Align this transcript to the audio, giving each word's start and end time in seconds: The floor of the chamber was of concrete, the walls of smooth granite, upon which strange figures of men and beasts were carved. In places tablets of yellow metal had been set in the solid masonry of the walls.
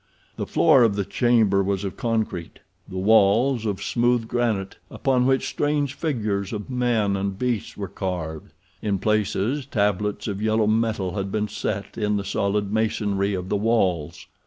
The 0.35 0.47
floor 0.47 0.81
of 0.81 0.95
the 0.95 1.05
chamber 1.05 1.61
was 1.61 1.83
of 1.83 1.95
concrete, 1.95 2.57
the 2.87 2.97
walls 2.97 3.67
of 3.67 3.83
smooth 3.83 4.27
granite, 4.27 4.77
upon 4.89 5.27
which 5.27 5.45
strange 5.47 5.93
figures 5.93 6.51
of 6.51 6.71
men 6.71 7.15
and 7.15 7.37
beasts 7.37 7.77
were 7.77 7.87
carved. 7.87 8.51
In 8.81 8.97
places 8.97 9.67
tablets 9.67 10.27
of 10.27 10.41
yellow 10.41 10.65
metal 10.65 11.13
had 11.15 11.31
been 11.31 11.47
set 11.47 11.99
in 11.99 12.17
the 12.17 12.25
solid 12.25 12.73
masonry 12.73 13.35
of 13.35 13.49
the 13.49 13.57
walls. 13.57 14.25